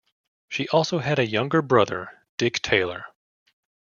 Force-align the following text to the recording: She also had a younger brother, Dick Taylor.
She 0.49 0.67
also 0.69 0.97
had 0.97 1.19
a 1.19 1.27
younger 1.27 1.61
brother, 1.61 2.23
Dick 2.37 2.63
Taylor. 2.63 3.05